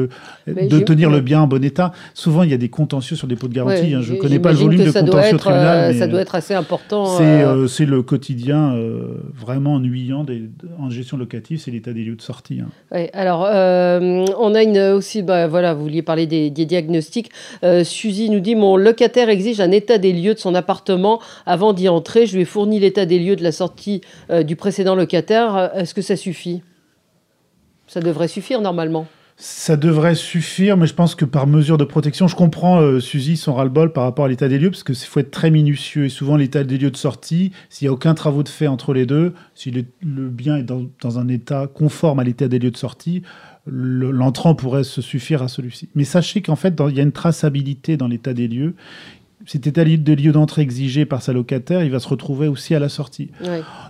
de 0.47 0.79
tenir 0.81 1.11
le 1.11 1.21
bien 1.21 1.43
en 1.43 1.47
bon 1.47 1.63
état. 1.63 1.93
Souvent, 2.15 2.43
il 2.43 2.51
y 2.51 2.55
a 2.55 2.57
des 2.57 2.69
contentieux 2.69 3.17
sur 3.17 3.27
le 3.27 3.35
dépôt 3.35 3.49
de 3.49 3.55
garantie. 3.55 3.95
Hein. 3.95 4.01
Je 4.03 4.15
ne 4.15 4.19
connais 4.19 4.41
pas 4.41 4.53
le 4.53 4.59
volume 4.59 4.85
de 4.85 4.91
contentieux 4.91 5.35
au 5.35 5.39
tribunal. 5.39 5.95
ça 5.95 6.07
doit 6.09 6.21
être 6.21 6.35
assez 6.35 6.55
important. 6.55 7.07
C'est 7.69 7.87
le 7.87 8.03
quotidien 8.03 8.77
vraiment 9.35 9.75
ennuyant 9.75 10.25
des, 10.25 10.43
en 10.79 10.91
gestion 10.91 11.17
locative, 11.17 11.61
c'est 11.61 11.71
l'état 11.71 11.93
des 11.93 12.03
lieux 12.03 12.17
de 12.17 12.23
sortie. 12.23 12.61
alors, 13.13 13.43
on 13.43 14.55
a 14.55 14.63
une 14.63 14.79
aussi, 14.79 15.23
bah, 15.23 15.47
voilà, 15.47 15.75
vous 15.75 15.83
vouliez 15.83 16.03
parler 16.03 16.27
des, 16.27 16.51
des 16.51 16.67
diagnostics. 16.67 17.31
Suzy 17.85 18.31
nous 18.31 18.41
dit 18.41 18.57
Mon 18.57 18.77
locataire 18.77 19.29
exige 19.29 19.61
un 19.61 19.71
état 19.71 19.99
des 19.99 20.08
lieux 20.13 20.35
de 20.35 20.39
son 20.39 20.55
appartement 20.55 21.21
avant 21.47 21.73
d'y 21.73 21.89
entrer. 21.89 22.27
Je 22.27 22.35
lui 22.35 22.43
ai 22.43 22.47
fourni 22.47 22.81
l'état 22.81 23.07
des 23.07 23.19
lieux 23.19 23.37
de 23.37 23.43
la 23.43 23.53
sortie 23.53 24.01
euh, 24.31 24.43
du 24.43 24.57
précédent 24.57 24.95
locataire. 24.95 25.71
Est-ce 25.75 25.95
que 25.95 26.03
ça 26.03 26.17
suffit? 26.17 26.63
Ça 27.87 28.01
devrait 28.01 28.29
suffire 28.29 28.61
normalement. 28.61 29.07
Ça 29.41 29.77
devrait 29.77 30.17
suffire, 30.17 30.77
mais 30.77 30.89
je 30.89 30.95
pense 30.95 31.15
que 31.15 31.25
par 31.25 31.47
mesure 31.47 31.79
de 31.79 31.85
protection, 31.85 32.27
je 32.27 32.35
comprends 32.35 32.81
euh, 32.81 32.99
Suzy 32.99 33.37
son 33.37 33.55
ras-le-bol 33.55 33.93
par 33.93 34.03
rapport 34.03 34.25
à 34.25 34.29
l'état 34.29 34.49
des 34.49 34.59
lieux, 34.59 34.71
parce 34.71 34.83
qu'il 34.83 34.97
faut 34.97 35.21
être 35.21 35.31
très 35.31 35.53
minutieux. 35.53 36.07
Et 36.07 36.09
souvent, 36.09 36.35
l'état 36.35 36.65
des 36.65 36.77
lieux 36.77 36.91
de 36.91 36.97
sortie, 36.97 37.53
s'il 37.71 37.87
n'y 37.87 37.91
a 37.91 37.93
aucun 37.93 38.15
travaux 38.15 38.43
de 38.43 38.49
fait 38.49 38.67
entre 38.67 38.93
les 38.93 39.07
deux, 39.07 39.35
si 39.55 39.71
le, 39.71 39.85
bien 40.29 40.57
est 40.57 40.65
dans, 40.65 41.19
un 41.21 41.29
état 41.29 41.69
conforme 41.73 42.19
à 42.19 42.25
l'état 42.25 42.49
des 42.49 42.59
lieux 42.59 42.73
de 42.73 42.77
sortie, 42.77 43.23
l'entrant 43.65 44.57
pourrait 44.57 44.83
se 44.83 45.01
suffire 45.01 45.41
à 45.41 45.47
celui-ci. 45.47 45.89
Mais 45.95 46.03
sachez 46.03 46.43
qu'en 46.43 46.57
fait, 46.57 46.75
il 46.89 46.97
y 46.97 47.01
a 47.01 47.05
une 47.05 47.13
traçabilité 47.13 47.97
dans 47.97 48.09
l'état 48.09 48.35
des 48.35 48.49
lieux 48.49 48.75
cet 49.47 49.67
état 49.67 49.85
de 49.85 50.13
lieu 50.13 50.33
d'entrée 50.33 50.63
exigé 50.63 51.07
par 51.07 51.23
sa 51.23 51.33
locataire, 51.33 51.83
il 51.83 51.91
va 51.91 52.01
se 52.01 52.09
retrouver 52.09 52.49
aussi 52.49 52.75
à 52.75 52.79
la 52.79 52.89
sortie. 52.89 53.31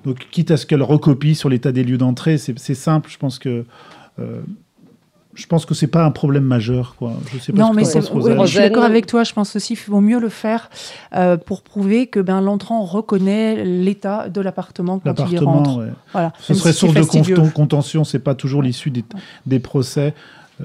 Donc, 0.04 0.26
quitte 0.30 0.50
à 0.50 0.56
ce 0.56 0.66
qu'elle 0.66 0.82
recopie 0.82 1.34
sur 1.34 1.48
l'état 1.48 1.72
des 1.72 1.84
lieux 1.84 1.98
d'entrée, 1.98 2.38
c'est 2.38 2.74
simple. 2.74 3.10
Je 3.10 3.18
pense 3.18 3.38
que. 3.38 3.64
Euh, 4.18 4.40
je 5.34 5.46
pense 5.46 5.64
que 5.66 5.72
c'est 5.72 5.86
pas 5.86 6.04
un 6.04 6.10
problème 6.10 6.42
majeur, 6.42 6.96
quoi. 6.98 7.12
Je 7.32 7.38
sais 7.38 7.52
pas 7.52 7.60
non, 7.60 7.72
mais 7.72 7.84
je 7.84 8.46
suis 8.46 8.58
d'accord 8.58 8.82
avec 8.82 9.06
toi. 9.06 9.22
Je 9.22 9.32
pense 9.32 9.54
aussi 9.54 9.76
qu'il 9.76 9.86
vaut 9.86 10.00
mieux 10.00 10.18
le 10.18 10.30
faire 10.30 10.68
euh, 11.14 11.36
pour 11.36 11.62
prouver 11.62 12.08
que 12.08 12.18
ben 12.18 12.40
l'entrant 12.40 12.82
reconnaît 12.82 13.64
l'état 13.64 14.28
de 14.28 14.40
l'appartement 14.40 14.98
quand 14.98 15.14
il 15.28 15.34
y 15.34 15.38
rentre. 15.38 15.86
Voilà. 16.12 16.32
Ce 16.40 16.54
serait 16.54 16.72
source 16.72 16.92
de 16.92 17.50
contention. 17.50 18.02
C'est 18.02 18.18
pas 18.18 18.34
toujours 18.34 18.62
l'issue 18.62 18.90
des, 18.90 19.04
des, 19.46 19.60
procès. 19.60 20.12
Euh, 20.60 20.64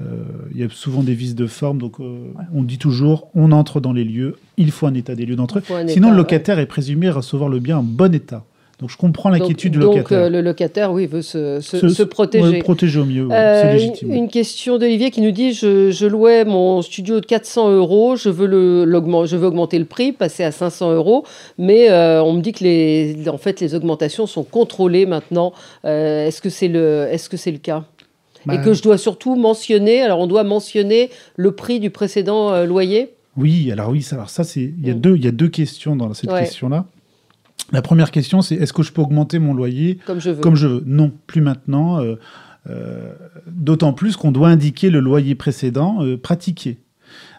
il 0.52 0.60
y 0.60 0.64
a 0.64 0.68
souvent 0.70 1.02
des 1.02 1.14
vices 1.14 1.34
de 1.34 1.46
forme, 1.46 1.78
donc 1.78 2.00
euh, 2.00 2.18
on 2.52 2.62
dit 2.62 2.78
toujours 2.78 3.28
on 3.34 3.52
entre 3.52 3.80
dans 3.80 3.92
les 3.92 4.04
lieux, 4.04 4.36
il 4.56 4.70
faut 4.70 4.86
un 4.86 4.94
état 4.94 5.14
des 5.14 5.24
lieux 5.24 5.36
d'entrée. 5.36 5.60
Sinon, 5.86 6.10
le 6.10 6.16
locataire 6.16 6.58
est 6.58 6.66
présumé 6.66 7.10
recevoir 7.10 7.48
le 7.48 7.60
bien 7.60 7.78
en 7.78 7.82
bon 7.82 8.12
état. 8.14 8.44
Donc 8.80 8.90
je 8.90 8.96
comprends 8.96 9.30
l'inquiétude 9.30 9.70
du 9.70 9.78
locataire. 9.78 10.02
Donc 10.02 10.12
euh, 10.12 10.28
le 10.28 10.40
locataire, 10.40 10.90
oui, 10.90 11.06
veut 11.06 11.22
se, 11.22 11.60
se, 11.60 12.02
protéger. 12.02 12.58
protéger 12.58 12.98
au 12.98 13.04
mieux, 13.04 13.28
c'est 13.30 13.72
légitime. 13.72 14.12
Une, 14.12 14.28
question 14.28 14.78
d'Olivier 14.78 15.12
qui 15.12 15.20
nous 15.20 15.30
dit 15.30 15.52
je, 15.52 15.92
je, 15.92 16.06
louais 16.06 16.44
mon 16.44 16.82
studio 16.82 17.20
de 17.20 17.24
400 17.24 17.70
euros, 17.70 18.16
je 18.16 18.30
veux, 18.30 18.48
le, 18.48 18.84
je 19.26 19.36
veux 19.36 19.46
augmenter 19.46 19.78
le 19.78 19.84
prix, 19.84 20.10
passer 20.10 20.42
à 20.42 20.50
500 20.50 20.92
euros, 20.92 21.24
mais 21.56 21.88
on 21.92 22.32
me 22.32 22.40
dit 22.40 22.50
que 22.50 22.64
les, 22.64 23.28
en 23.28 23.38
fait, 23.38 23.60
les 23.60 23.76
augmentations 23.76 24.26
sont 24.26 24.42
contrôlées 24.42 25.06
maintenant. 25.06 25.52
est-ce 25.84 26.42
que 26.42 26.50
c'est 26.50 26.68
le, 26.68 27.06
est 27.08 27.24
-ce 27.24 27.28
que 27.28 27.36
c'est 27.36 27.52
le 27.52 27.58
cas? 27.58 27.84
Et 28.52 28.60
que 28.60 28.72
je 28.72 28.82
dois 28.82 28.98
surtout 28.98 29.36
mentionner, 29.36 30.02
alors 30.02 30.18
on 30.20 30.26
doit 30.26 30.44
mentionner 30.44 31.10
le 31.36 31.52
prix 31.52 31.80
du 31.80 31.90
précédent 31.90 32.52
euh, 32.52 32.66
loyer 32.66 33.14
Oui, 33.36 33.70
alors 33.72 33.90
oui, 33.90 34.06
alors 34.12 34.30
ça, 34.30 34.44
c'est 34.44 34.62
il 34.62 34.86
y, 34.86 34.90
a 34.90 34.94
mm. 34.94 35.00
deux, 35.00 35.16
il 35.16 35.24
y 35.24 35.28
a 35.28 35.32
deux 35.32 35.48
questions 35.48 35.96
dans 35.96 36.12
cette 36.14 36.30
question-là. 36.30 36.86
La 37.72 37.82
première 37.82 38.10
question, 38.10 38.42
c'est 38.42 38.56
est-ce 38.56 38.72
que 38.72 38.82
je 38.82 38.92
peux 38.92 39.02
augmenter 39.02 39.38
mon 39.38 39.54
loyer 39.54 39.98
comme 40.06 40.20
je 40.20 40.30
veux 40.30 40.40
Comme 40.40 40.56
je 40.56 40.66
veux. 40.66 40.82
Non, 40.86 41.12
plus 41.26 41.40
maintenant. 41.40 42.00
Euh, 42.00 42.16
euh, 42.66 43.12
d'autant 43.46 43.92
plus 43.92 44.16
qu'on 44.16 44.32
doit 44.32 44.48
indiquer 44.48 44.88
le 44.88 45.00
loyer 45.00 45.34
précédent 45.34 45.98
pratiqué. 46.22 46.78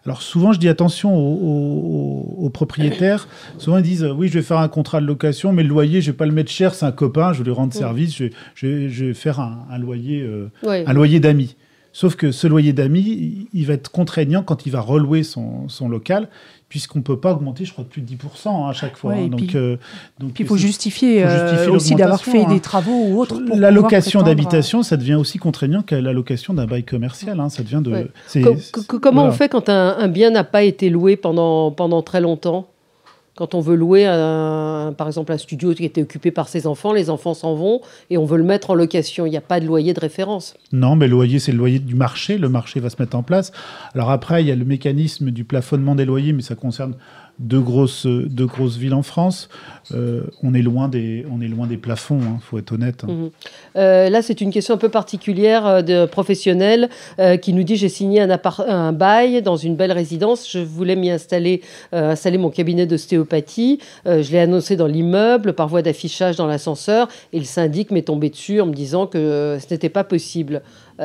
Alors 0.06 0.22
souvent, 0.22 0.54
je 0.54 0.60
dis 0.60 0.70
attention 0.70 1.16
aux, 1.16 2.50
propriétaires. 2.50 3.28
Souvent, 3.58 3.78
ils 3.78 3.84
disent 3.84 4.04
oui, 4.04 4.28
je 4.28 4.36
vais 4.36 4.42
faire 4.42 4.60
un 4.60 4.68
contrat 4.68 5.02
de 5.02 5.06
location, 5.06 5.52
mais 5.52 5.64
le 5.64 5.70
loyer, 5.70 6.02
je 6.02 6.12
vais 6.12 6.18
pas 6.18 6.26
le 6.26 6.32
mettre 6.32 6.52
cher, 6.52 6.74
c'est 6.74 6.86
un 6.86 6.92
copain, 6.92 7.34
je 7.34 7.40
vais 7.40 7.46
lui 7.46 7.52
rendre 7.52 7.74
service, 7.74 8.16
je, 8.16 8.68
vais, 8.68 9.14
faire 9.14 9.40
un, 9.40 9.78
loyer, 9.78 10.28
un 10.64 10.94
loyer 10.94 11.20
d'amis. 11.20 11.56
Sauf 11.98 12.18
que 12.18 12.34
ce 12.34 12.46
loyer 12.46 12.74
d'amis, 12.74 13.48
il 13.54 13.66
va 13.66 13.74
être 13.76 13.90
contraignant 13.90 14.44
quand 14.44 14.66
il 14.66 14.72
va 14.74 14.82
relouer 14.82 15.24
son, 15.24 15.70
son 15.70 15.88
local, 15.88 16.28
puisqu'on 16.68 17.00
ne 17.00 17.04
peut 17.06 17.18
pas 17.22 17.32
augmenter, 17.32 17.64
je 17.64 17.72
crois, 17.72 17.86
de 17.86 17.90
plus 17.90 18.02
de 18.02 18.08
10% 18.14 18.50
hein, 18.50 18.70
à 18.70 18.74
chaque 18.74 18.98
fois. 18.98 19.14
Ouais, 19.14 19.22
hein. 19.24 19.28
donc, 19.30 19.40
puis- 19.48 19.56
euh, 19.56 19.78
donc, 20.20 20.34
Puis 20.34 20.44
il 20.44 20.48
faut 20.48 20.58
c'est- 20.58 20.64
justifier, 20.68 21.22
faut 21.24 21.30
euh, 21.30 21.48
justifier 21.48 21.72
aussi 21.74 21.96
d'avoir 21.96 22.20
fait 22.22 22.32
l'augmentation, 22.32 22.54
des 22.54 22.60
hein. 22.60 22.62
travaux 22.62 23.06
ou 23.08 23.22
autres. 23.22 23.40
pour 23.46 23.56
la 23.56 23.72
location 23.72 24.20
à- 24.20 24.24
d'habitation, 24.24 24.84
ça 24.84 24.98
devient 24.98 25.14
aussi 25.14 25.38
contraignant 25.38 25.84
qu'à 25.84 26.02
la 26.02 26.12
location 26.12 26.54
d'un 26.54 26.66
bail 26.66 26.84
commercial. 26.84 27.40
hein. 27.40 27.48
Ça 27.48 27.64
devient 27.64 27.82
de. 27.82 27.92
Ouais. 27.94 28.08
comment 28.88 29.22
voilà. 29.22 29.30
on 29.30 29.32
fait 29.32 29.48
quand 29.48 29.70
un, 29.70 29.96
un 29.98 30.08
bien 30.10 30.32
n'a 30.32 30.44
pas 30.44 30.64
été 30.64 30.90
loué 30.90 31.16
pendant, 31.16 31.72
pendant 31.72 32.02
très 32.02 32.20
longtemps? 32.20 32.68
Quand 33.36 33.54
on 33.54 33.60
veut 33.60 33.76
louer, 33.76 34.06
par 34.98 35.08
exemple, 35.08 35.34
un 35.34 35.38
studio 35.38 35.74
qui 35.74 35.84
était 35.84 36.02
occupé 36.02 36.32
par 36.32 36.48
ses 36.48 36.68
enfants, 36.68 36.94
les 36.94 37.10
enfants 37.10 37.34
s'en 37.34 37.54
vont 37.54 37.82
et 38.10 38.18
on 38.18 38.24
veut 38.24 38.38
le 38.38 38.46
mettre 38.46 38.70
en 38.70 38.76
location. 38.76 39.26
Il 39.26 39.32
n'y 39.32 39.38
a 39.38 39.42
pas 39.42 39.60
de 39.60 39.66
loyer 39.66 39.94
de 39.94 40.00
référence. 40.00 40.56
Non, 40.72 40.96
mais 40.96 41.10
loyer, 41.10 41.40
c'est 41.40 41.52
le 41.52 41.58
loyer 41.58 41.80
du 41.80 41.96
marché. 41.96 42.38
Le 42.38 42.48
marché 42.48 42.80
va 42.80 42.90
se 42.90 42.96
mettre 42.98 43.18
en 43.18 43.24
place. 43.24 43.52
Alors 43.94 44.10
après, 44.10 44.42
il 44.42 44.48
y 44.48 44.52
a 44.52 44.56
le 44.56 44.64
mécanisme 44.64 45.32
du 45.32 45.44
plafonnement 45.44 45.96
des 45.96 46.06
loyers, 46.06 46.32
mais 46.32 46.44
ça 46.44 46.56
concerne 46.56 46.96
deux 47.40 47.60
grosses, 47.60 48.06
deux 48.06 48.46
grosses 48.46 48.78
villes 48.78 48.94
en 48.94 49.04
France. 49.04 49.50
Euh, 49.94 50.24
on, 50.42 50.54
est 50.54 50.62
loin 50.62 50.88
des, 50.88 51.26
on 51.32 51.42
est 51.42 51.48
loin 51.48 51.68
des 51.68 51.78
plafonds, 51.78 52.20
il 52.20 52.42
faut 52.42 52.58
être 52.58 52.72
honnête. 52.72 53.04
hein. 53.04 53.08
Mhm. 53.08 53.30
Euh, 53.78 54.10
là, 54.10 54.22
c'est 54.22 54.42
une 54.42 54.52
question 54.52 54.74
un 54.74 54.78
peu 54.78 54.90
particulière 54.90 55.66
euh, 55.68 55.82
de 55.82 56.06
professionnel 56.06 56.90
euh, 57.20 57.38
qui 57.38 57.54
nous 57.54 57.64
dit 57.64 57.76
j'ai 57.76 57.90
signé 57.90 58.22
un, 58.22 58.40
un 58.68 58.92
bail 58.94 59.42
dans 59.42 59.58
une 59.58 59.76
belle 59.76 59.92
résidence. 59.92 60.50
Je 60.50 60.60
voulais 60.60 60.96
m'y 60.96 61.12
installer, 61.12 61.62
installer 61.92 62.38
mon 62.38 62.50
cabinet 62.50 62.86
d'ostéopathie. 62.86 63.80
Je 64.06 64.32
l'ai 64.32 64.40
annoncé 64.40 64.76
dans 64.76 64.88
l'immeuble 64.88 65.54
par 65.54 65.68
voie 65.68 65.82
d'affichage 65.82 66.36
dans 66.38 66.48
l'ascenseur 66.48 67.08
et 67.34 67.40
le 67.40 67.46
syndic 67.46 67.92
m'est 67.92 68.04
tombé 68.04 68.30
dessus 68.30 68.62
en 68.62 68.66
me 68.66 68.74
disant 68.74 69.08
que 69.08 69.58
ce 69.60 69.74
n'était 69.74 69.90
pas 69.90 70.04
possible. 70.04 70.62
Où 71.00 71.04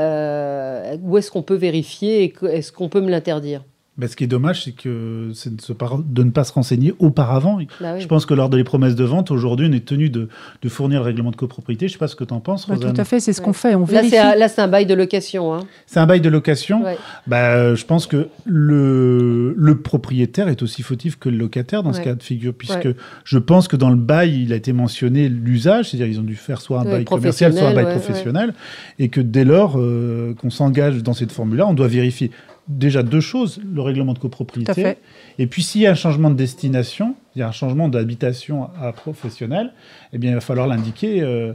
est-ce 1.18 1.30
qu'on 1.30 1.42
peut 1.42 1.54
vérifier 1.54 2.24
et 2.24 2.34
est-ce 2.52 2.72
qu'on 2.72 2.88
peut 2.88 3.00
me 3.00 3.10
l'interdire? 3.10 3.62
Ben, 3.98 4.08
ce 4.08 4.16
qui 4.16 4.24
est 4.24 4.28
dommage, 4.28 4.64
c'est 4.64 4.72
que 4.72 5.30
c'est 5.34 5.54
de, 5.54 5.60
se 5.60 5.74
par- 5.74 5.98
de 5.98 6.22
ne 6.22 6.30
pas 6.30 6.44
se 6.44 6.52
renseigner 6.54 6.94
auparavant. 7.00 7.58
Bah 7.80 7.92
oui. 7.96 8.00
Je 8.00 8.06
pense 8.06 8.24
que 8.24 8.32
lors 8.32 8.48
des 8.48 8.64
promesses 8.64 8.94
de 8.94 9.04
vente, 9.04 9.30
aujourd'hui, 9.30 9.66
on 9.68 9.72
est 9.74 9.84
tenu 9.84 10.08
de, 10.08 10.28
de 10.62 10.68
fournir 10.70 11.00
le 11.00 11.04
règlement 11.06 11.32
de 11.32 11.36
copropriété. 11.36 11.86
Je 11.86 11.90
ne 11.90 11.94
sais 11.94 11.98
pas 11.98 12.08
ce 12.08 12.16
que 12.16 12.24
tu 12.24 12.32
en 12.32 12.40
penses, 12.40 12.66
Bah, 12.66 12.76
tout 12.80 12.94
à 12.96 13.04
fait, 13.04 13.20
c'est 13.20 13.34
ce 13.34 13.40
Ouais. 13.40 13.44
qu'on 13.46 13.52
fait. 13.52 13.74
On 13.74 13.80
Là, 13.80 13.84
vérifie. 13.86 14.10
c'est 14.12 14.18
un, 14.18 14.36
là, 14.36 14.48
c'est 14.48 14.62
un 14.62 14.68
bail 14.68 14.86
de 14.86 14.94
location. 14.94 15.52
hein. 15.52 15.60
C'est 15.86 16.00
un 16.00 16.06
bail 16.06 16.22
de 16.22 16.30
location. 16.30 16.82
Ouais. 16.82 16.96
Bah, 17.26 17.74
je 17.74 17.84
pense 17.84 18.06
que 18.06 18.28
le, 18.46 19.54
le 19.56 19.76
propriétaire 19.80 20.48
est 20.48 20.62
aussi 20.62 20.82
fautif 20.82 21.18
que 21.18 21.28
le 21.28 21.36
locataire 21.36 21.82
dans 21.82 21.92
ce 21.92 22.00
cas 22.00 22.14
de 22.14 22.22
figure, 22.22 22.54
puisque 22.54 22.84
Ouais. 22.84 22.96
je 23.24 23.38
pense 23.38 23.68
que 23.68 23.76
dans 23.76 23.90
le 23.90 23.96
bail, 23.96 24.42
il 24.44 24.52
a 24.52 24.56
été 24.56 24.72
mentionné 24.72 25.28
l'usage, 25.28 25.90
c'est-à-dire 25.90 26.06
ils 26.06 26.20
ont 26.20 26.24
dû 26.24 26.36
faire 26.36 26.60
soit 26.62 26.80
un 26.80 26.84
Ouais, 26.84 26.90
bail 26.92 27.04
commercial, 27.04 27.52
soit 27.52 27.68
un 27.68 27.74
bail 27.74 27.84
professionnel, 27.84 27.96
ouais, 27.96 28.00
professionnel, 28.00 28.54
et 28.98 29.08
que 29.08 29.20
dès 29.20 29.44
lors 29.44 29.74
euh, 29.78 30.32
qu'on 30.34 30.50
s'engage 30.50 31.02
dans 31.02 31.12
cette 31.14 31.32
formule-là, 31.32 31.66
on 31.66 31.74
doit 31.74 31.88
vérifier 31.88 32.30
déjà 32.70 33.02
deux 33.02 33.20
choses, 33.20 33.60
le 33.62 33.82
règlement 33.82 34.14
de 34.14 34.18
copropriété, 34.18 34.96
et 35.38 35.46
puis 35.46 35.62
s'il 35.62 35.82
y 35.82 35.86
a 35.86 35.90
un 35.90 35.94
changement 35.94 36.30
de 36.30 36.36
destination, 36.36 37.14
il 37.34 37.40
y 37.40 37.42
a 37.42 37.48
un 37.48 37.52
changement 37.52 37.88
d'habitation 37.88 38.70
à 38.80 38.92
professionnel, 38.92 39.72
eh 40.12 40.18
bien 40.18 40.30
il 40.30 40.34
va 40.34 40.40
falloir 40.40 40.66
l'indiquer. 40.66 41.20
euh, 41.20 41.52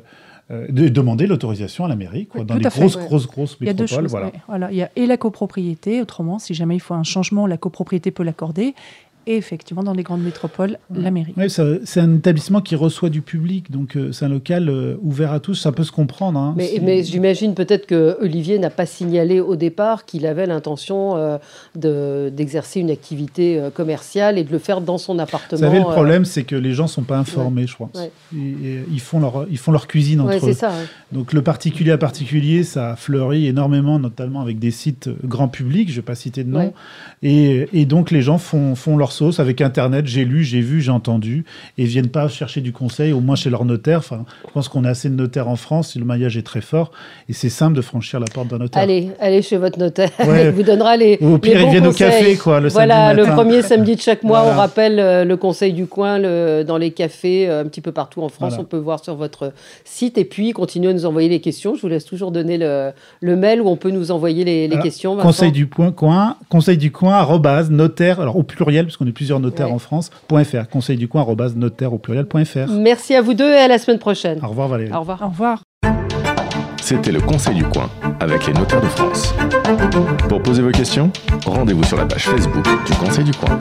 euh, 0.51 0.67
de 0.69 0.89
demander 0.89 1.25
l'autorisation 1.25 1.86
à 1.86 1.88
la 1.88 1.95
mairie, 1.95 2.27
quoi, 2.27 2.41
Oui, 2.41 2.45
dans 2.45 2.53
les 2.53 2.69
fait, 2.69 2.79
grosses, 2.79 2.98
ouais. 2.98 3.05
grosses, 3.05 3.25
grosses 3.25 3.57
Il 3.62 3.65
y 3.65 3.69
a 3.72 3.74
deux 3.74 3.86
métropoles. 3.86 4.03
choses. 4.03 4.12
voilà. 4.12 4.27
ouais. 4.27 4.34
Voilà. 4.48 4.72
Il 4.72 4.77
y 4.77 4.84
a 4.84 4.91
et 4.95 5.07
la 5.07 5.17
copropriété, 5.17 6.01
autrement, 6.03 6.38
si 6.38 6.53
jamais 6.53 6.75
il 6.75 6.79
faut 6.79 6.93
un 6.93 7.01
changement, 7.01 7.48
la 7.48 7.57
copropriété 7.57 8.12
peut 8.12 8.22
l'accorder. 8.22 8.75
Et 9.27 9.38
effectivement, 9.38 9.84
dans 9.84 9.94
les 9.94 10.03
grandes 10.03 10.22
métropoles, 10.24 10.77
la 10.94 11.10
mairie. 11.12 11.34
Oui, 11.38 11.50
c'est 11.50 12.00
un 12.00 12.15
établissement 12.15 12.62
qui 12.62 12.75
reçoit 12.75 13.10
du 13.10 13.22
public, 13.22 13.72
donc 13.72 13.96
euh, 13.98 14.12
c'est 14.12 14.25
un 14.25 14.29
local 14.29 14.70
euh, 14.70 14.96
ouvert 15.01 15.32
à 15.32 15.39
tous. 15.39 15.55
Ça 15.55 15.72
peut 15.72 15.84
se 15.84 15.91
comprendre. 15.91 16.39
hein. 16.39 16.53
Mais, 16.55 16.67
Si- 16.67 16.79
mais 16.79 17.03
j'imagine 17.03 17.55
peut-être 17.55 17.88
que 17.88 18.17
Olivier 18.22 18.60
n'a 18.60 18.70
pas 18.70 18.86
signalé 18.86 19.39
au 19.39 19.55
départ 19.55 20.05
qu'il 20.05 20.25
avait 20.27 20.46
l'intention 20.46 21.15
euh, 21.17 21.38
de- 21.75 22.29
d'exercer 22.36 22.79
une 22.82 22.91
activité 22.91 23.60
euh, 23.60 23.70
commerciale 23.70 24.38
et 24.38 24.44
de 24.44 24.51
le 24.51 24.60
faire 24.60 24.82
dans 24.82 24.98
son 24.98 25.15
Vous 25.15 25.22
appartement. 25.22 25.60
savez, 25.60 25.79
le 25.79 25.86
euh, 25.86 25.91
problème, 25.91 26.25
c'est 26.25 26.44
que 26.44 26.55
les 26.55 26.74
gens 26.74 26.88
sont 26.88 27.03
pas 27.03 27.17
informés, 27.17 27.65
je. 27.67 27.75
Ouais. 27.82 28.12
Et- 28.36 28.38
et 28.67 28.84
ils, 28.91 29.00
font 29.01 29.20
leur, 29.20 29.46
ils 29.50 29.58
font 29.58 29.72
leur 29.72 29.88
cuisine 29.88 30.22
ouais, 30.22 30.36
entre 30.36 30.46
c'est 30.46 30.51
eux. 30.51 30.53
ça. 30.53 30.70
ouais. 30.70 30.86
Donc 31.12 31.34
le 31.34 31.41
particulier 31.41 31.91
à 31.91 31.98
particulier, 31.98 32.63
ça 32.63 32.91
a 32.91 32.96
fleuri 32.96 33.48
énormément, 33.48 34.00
notamment 34.00 34.41
avec 34.41 34.60
des 34.60 34.72
sites 34.72 35.10
grand 35.25 35.48
public, 35.48 35.88
je 35.89 35.94
ne 35.94 35.96
vais 35.98 36.01
pas 36.05 36.15
citer 36.15 36.44
de 36.44 36.50
nom. 36.50 36.60
Ouais. 36.60 36.74
Et, 37.24 37.67
et 37.74 37.86
donc 37.86 38.12
les 38.12 38.22
gens 38.22 38.38
font, 38.38 38.75
font 38.75 38.98
leur 38.98 39.12
sauce 39.15 39.39
avec 39.39 39.62
Internet, 39.62 40.05
j'ai 40.05 40.25
lu, 40.25 40.43
j'ai 40.43 40.62
vu, 40.62 40.81
j'ai 40.81 40.91
entendu, 40.91 41.45
et 41.77 41.86
viennent 41.86 42.10
pas 42.10 42.27
chercher 42.27 42.62
du 42.62 42.72
conseil, 42.72 43.13
au 43.13 43.19
moins 43.22 43.36
chez 43.36 43.50
leur 43.50 43.65
notaire. 43.65 44.00
Enfin, 44.00 44.25
je 44.48 44.51
pense 44.51 44.67
qu'on 44.67 44.84
a 44.84 44.89
assez 44.89 45.10
de 45.10 45.15
notaires 45.15 45.48
en 45.48 45.55
France, 45.55 45.95
le 45.95 46.05
maillage 46.05 46.38
est 46.38 46.41
très 46.43 46.62
fort, 46.62 46.91
et 47.29 47.34
c'est 47.34 47.50
simple 47.50 47.75
de 47.75 47.81
franchir 47.81 48.19
la 48.19 48.27
porte 48.34 48.50
d'un 48.50 48.57
notaire. 48.60 48.81
Allez, 48.81 49.10
allez 49.19 49.41
chez 49.41 49.57
votre 49.57 49.79
notaire. 49.79 50.10
Ouais. 50.25 50.45
Il 50.50 50.51
vous 50.51 50.63
donnera 50.63 50.98
les. 50.98 51.17
Ou 51.22 51.34
au 51.36 51.38
pire, 51.38 51.57
les 51.57 51.63
ils 51.63 51.69
viennent 51.72 51.88
au 51.88 51.91
conseils. 51.91 52.10
café, 52.12 52.36
quoi, 52.38 52.60
le 52.60 52.69
Voilà, 52.69 53.07
samedi 53.15 53.22
le 53.29 53.34
premier 53.36 53.62
samedi 53.62 53.95
de 53.95 54.01
chaque 54.01 54.24
mois, 54.24 54.41
Voilà. 54.41 54.55
on 54.55 54.60
rappelle 54.60 55.00
euh, 55.00 55.25
le 55.25 55.38
conseil 55.38 55.74
du 55.74 55.88
coin 55.88 56.19
le- 56.19 56.63
dans 56.63 56.77
les 56.77 56.91
cafés, 56.91 57.50
euh, 57.50 57.62
un 57.62 57.65
petit 57.65 57.81
peu 57.81 57.91
partout 57.91 58.22
en 58.22 58.29
France. 58.29 58.50
Voilà. 58.51 58.62
On 58.62 58.65
peut 58.65 58.77
voir 58.77 59.03
sur 59.03 59.15
votre 59.15 59.53
site. 59.86 60.17
Et 60.17 60.25
puis, 60.25 60.51
continuez 60.51 60.89
à 60.89 60.93
nous 60.93 61.05
envoyer 61.05 61.29
les 61.29 61.39
questions. 61.39 61.75
Je 61.75 61.81
vous 61.81 61.88
laisse 61.88 62.05
toujours 62.05 62.31
donner 62.31 62.57
le, 62.57 62.91
le 63.22 63.36
mail 63.36 63.62
où 63.62 63.67
on 63.67 63.77
peut 63.77 63.91
nous 63.91 64.12
envoyer 64.12 64.43
les, 64.43 64.69
questions. 64.81 65.15
Vincent. 65.15 65.27
Conseil 65.27 65.51
du 65.51 65.67
point, 65.67 65.91
coin, 65.91 66.36
conseil 66.50 66.77
du 66.77 66.91
coin, 66.91 67.13
arrobase, 67.13 67.72
notaire, 67.72 68.19
alors 68.19 68.36
au 68.36 68.43
pluriel, 68.43 68.86
parce 68.86 68.98
qu'on 68.98 69.04
est 69.07 69.12
plusieurs 69.12 69.39
notaires 69.39 69.67
Ouais. 69.67 69.74
en 69.74 69.79
France, 69.79 70.09
point 70.27 70.43
.fr. 70.43 70.67
Conseil 70.69 70.97
du 70.97 71.07
coin, 71.07 71.25
notaire 71.55 71.93
au 71.93 71.97
pluriel, 71.97 72.25
point 72.25 72.45
.fr. 72.45 72.69
Merci 72.69 73.15
à 73.15 73.21
vous 73.21 73.33
deux 73.33 73.51
et 73.51 73.57
à 73.57 73.67
la 73.67 73.77
semaine 73.77 74.00
prochaine. 74.00 74.39
Au 74.43 74.47
revoir 74.47 74.67
Valérie. 74.67 74.91
Au 74.93 75.00
revoir. 75.00 75.21
Au 75.24 75.27
revoir. 75.27 75.62
C'était 76.81 77.12
le 77.12 77.19
Conseil 77.19 77.55
du 77.55 77.63
coin 77.63 77.89
avec 78.19 78.45
les 78.45 78.53
notaires 78.53 78.81
de 78.81 78.88
France. 78.88 79.33
Pour 80.29 80.41
poser 80.43 80.62
vos 80.62 80.71
questions, 80.71 81.09
rendez-vous 81.45 81.83
sur 81.83 81.97
la 81.97 82.05
page 82.05 82.25
Facebook 82.25 82.63
du 82.85 82.93
Conseil 82.93 83.24
du 83.24 83.31
coin. 83.31 83.57